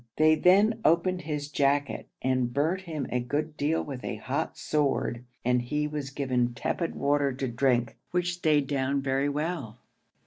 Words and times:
They 0.15 0.33
then 0.33 0.81
opened 0.83 1.21
his 1.21 1.47
jacket 1.47 2.07
and 2.23 2.51
burnt 2.51 2.81
him 2.85 3.05
a 3.11 3.19
good 3.19 3.55
deal 3.55 3.83
with 3.83 4.03
a 4.03 4.15
hot 4.15 4.57
sword, 4.57 5.23
and 5.45 5.61
he 5.61 5.85
was 5.87 6.09
given 6.09 6.55
tepid 6.55 6.95
water 6.95 7.31
to 7.33 7.47
drink, 7.47 7.97
which 8.09 8.33
stayed 8.33 8.65
down 8.65 9.03
very 9.03 9.29
well. 9.29 9.77